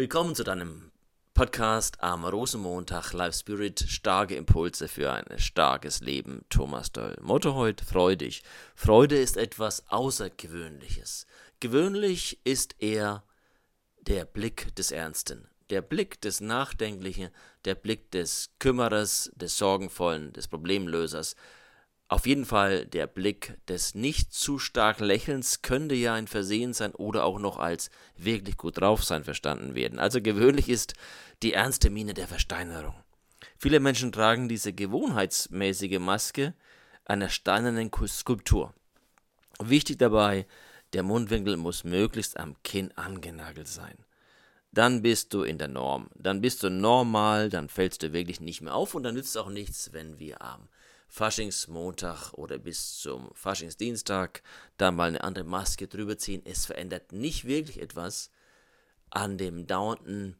[0.00, 0.90] Willkommen zu deinem
[1.34, 6.40] Podcast am Rosenmontag Live Spirit, starke Impulse für ein starkes Leben.
[6.48, 7.18] Thomas Doll.
[7.20, 8.42] Motto heute, freudig.
[8.74, 11.26] Freude ist etwas Außergewöhnliches.
[11.60, 13.24] Gewöhnlich ist eher
[14.00, 17.28] der Blick des Ernsten, der Blick des Nachdenklichen,
[17.66, 21.36] der Blick des Kümmerers, des Sorgenvollen, des Problemlösers,
[22.10, 26.92] auf jeden Fall der Blick des nicht zu stark Lächelns könnte ja ein Versehen sein
[26.92, 30.00] oder auch noch als wirklich gut drauf sein verstanden werden.
[30.00, 30.94] Also gewöhnlich ist
[31.44, 32.96] die ernste Miene der Versteinerung.
[33.56, 36.54] Viele Menschen tragen diese gewohnheitsmäßige Maske
[37.04, 38.74] einer steinernen Skulptur.
[39.60, 40.48] Wichtig dabei,
[40.92, 44.04] der Mundwinkel muss möglichst am Kinn angenagelt sein.
[44.72, 46.10] Dann bist du in der Norm.
[46.16, 49.48] Dann bist du normal, dann fällst du wirklich nicht mehr auf und dann nützt auch
[49.48, 50.68] nichts, wenn wir am
[51.10, 54.42] Faschingsmontag oder bis zum Faschingsdienstag
[54.76, 56.42] da mal eine andere Maske drüber ziehen.
[56.44, 58.30] Es verändert nicht wirklich etwas
[59.10, 60.36] an dem dauernden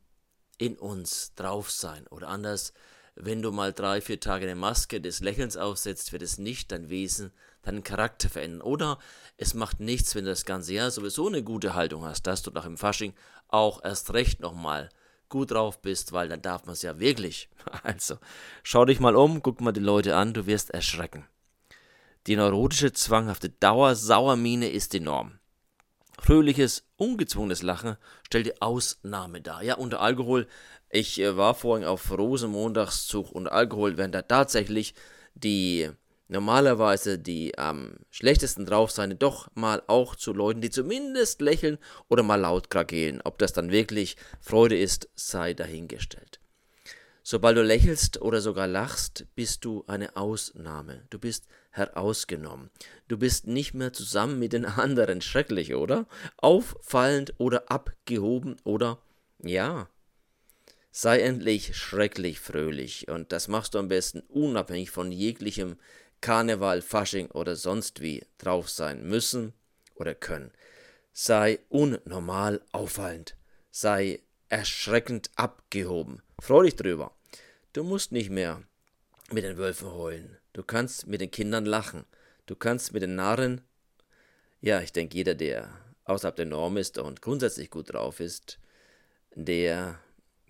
[0.59, 2.07] in uns drauf sein.
[2.07, 2.73] Oder anders,
[3.17, 6.89] wenn du mal drei, vier Tage eine Maske des Lächelns aufsetzt, wird es nicht dein
[6.89, 7.33] Wesen,
[7.63, 8.63] deinen Charakter verändern.
[8.63, 8.99] Oder
[9.37, 12.53] es macht nichts, wenn du das ganze Jahr sowieso eine gute Haltung hast, dass du
[12.53, 13.13] nach dem Fasching
[13.49, 14.89] auch erst recht nochmal
[15.31, 17.49] gut drauf bist, weil dann darf man es ja wirklich.
[17.83, 18.19] Also,
[18.63, 21.25] schau dich mal um, guck mal die Leute an, du wirst erschrecken.
[22.27, 25.39] Die neurotische, zwanghafte Dauersauermine ist die Norm.
[26.21, 29.63] Fröhliches, ungezwungenes Lachen stellt die Ausnahme dar.
[29.63, 30.47] Ja, unter Alkohol,
[30.91, 34.95] ich äh, war vorhin auf Rosenmontagszug und Alkohol werden da tatsächlich
[35.35, 35.91] die
[36.31, 41.79] normalerweise die am schlechtesten drauf sein, doch mal auch zu Leuten, die zumindest lächeln
[42.09, 43.21] oder mal laut krakehlen.
[43.25, 46.41] Ob das dann wirklich Freude ist, sei dahingestellt.
[47.23, 51.03] Sobald du lächelst oder sogar lachst, bist du eine Ausnahme.
[51.11, 52.71] Du bist herausgenommen.
[53.09, 55.21] Du bist nicht mehr zusammen mit den anderen.
[55.21, 56.07] Schrecklich, oder?
[56.39, 58.99] Auffallend oder abgehoben oder
[59.43, 59.89] ja,
[60.93, 65.77] Sei endlich schrecklich fröhlich und das machst du am besten unabhängig von jeglichem
[66.21, 69.55] Karneval, Fasching oder sonst wie drauf sein müssen
[69.95, 70.53] oder können.
[71.13, 73.37] Sei unnormal auffallend.
[73.71, 76.23] Sei erschreckend abgehoben.
[76.41, 77.13] Freu dich drüber.
[77.73, 78.63] Du musst nicht mehr
[79.31, 80.37] mit den Wölfen heulen.
[80.53, 82.05] Du kannst mit den Kindern lachen.
[82.47, 83.63] Du kannst mit den Narren.
[84.61, 85.71] Ja, ich denke, jeder, der
[86.05, 88.59] außerhalb der Norm ist und grundsätzlich gut drauf ist,
[89.35, 90.01] der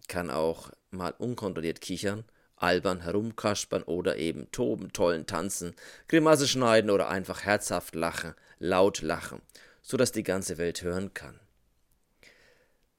[0.08, 2.24] kann auch mal unkontrolliert kichern
[2.60, 5.74] albern herumkaspern oder eben toben, tollen, tanzen,
[6.08, 9.40] Grimasse schneiden oder einfach herzhaft lachen, laut lachen,
[9.82, 11.40] so dass die ganze Welt hören kann.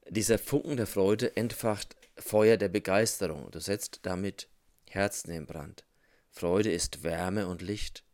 [0.08, 4.48] Dieser Funken der Freude entfacht Feuer der Begeisterung, du setzt damit
[4.88, 5.84] Herzen in Brand.
[6.30, 8.04] Freude ist Wärme und Licht.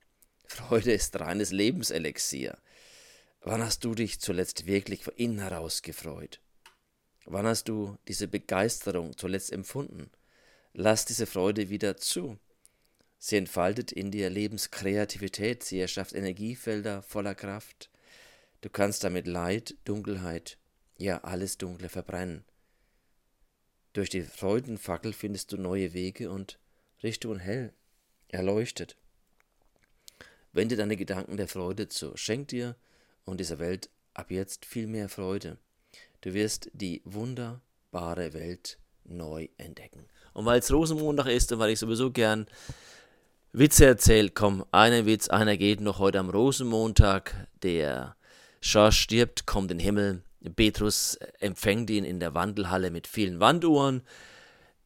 [0.47, 2.57] Freude ist reines Lebenselixier.
[3.41, 6.41] Wann hast du dich zuletzt wirklich von innen heraus gefreut?
[7.25, 10.11] Wann hast du diese Begeisterung zuletzt empfunden?
[10.81, 12.39] Lass diese Freude wieder zu.
[13.19, 17.91] Sie entfaltet in dir Lebenskreativität, sie erschafft Energiefelder voller Kraft.
[18.61, 20.57] Du kannst damit Leid, Dunkelheit,
[20.97, 22.45] ja alles Dunkle verbrennen.
[23.93, 26.61] Durch die Freudenfackel findest du neue Wege und
[27.03, 27.73] Richtungen hell,
[28.29, 28.97] erleuchtet.
[30.53, 32.17] Wende deine Gedanken der Freude zu.
[32.17, 32.77] Schenk dir
[33.25, 35.59] und dieser Welt ab jetzt viel mehr Freude.
[36.21, 38.79] Du wirst die wunderbare Welt
[39.11, 40.07] neu entdecken.
[40.33, 42.47] Und weil es Rosenmontag ist und weil ich sowieso gern
[43.53, 47.49] Witze erzähle, komm, einen Witz, einer geht noch heute am Rosenmontag.
[47.63, 48.17] Der
[48.61, 50.23] Schar stirbt, kommt in den Himmel.
[50.55, 54.03] Petrus empfängt ihn in der Wandelhalle mit vielen Wanduhren.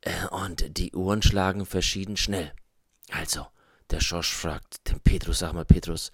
[0.00, 2.52] Äh, und die Uhren schlagen verschieden schnell.
[3.10, 3.46] Also,
[3.90, 6.12] der Schorsch fragt den Petrus, sag mal, Petrus,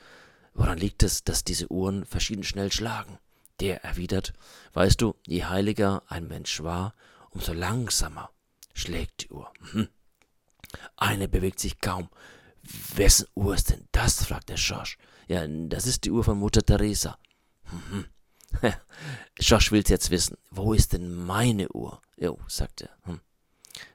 [0.55, 3.19] woran liegt es, dass diese Uhren verschieden schnell schlagen?
[3.61, 4.33] Der erwidert,
[4.73, 6.95] weißt du, je heiliger ein Mensch war,
[7.31, 8.31] umso langsamer
[8.75, 9.53] schlägt die Uhr.
[9.73, 9.89] Hm.
[10.97, 12.09] Eine bewegt sich kaum.
[12.95, 14.25] Wessen Uhr ist denn das?
[14.25, 14.99] fragt der Schorsch.
[15.27, 17.19] Ja, das ist die Uhr von Mutter Teresa.
[17.91, 18.05] Hm.
[19.41, 20.37] Schorsch will's jetzt wissen.
[20.51, 22.01] Wo ist denn meine Uhr?
[22.17, 22.91] Jo, sagt er.
[23.05, 23.21] Hm.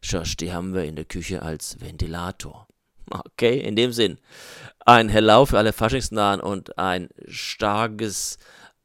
[0.02, 2.68] Schorsch, die haben wir in der Küche als Ventilator.
[3.10, 4.18] Okay, in dem Sinn.
[4.86, 8.38] Ein Hello für alle Faschingsnahen und ein starkes,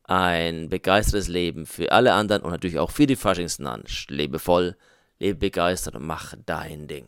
[0.09, 3.85] ein begeistertes Leben für alle anderen und natürlich auch für die Faschingsnahen.
[4.09, 4.75] Lebe voll,
[5.19, 7.07] lebe begeistert und mach dein Ding.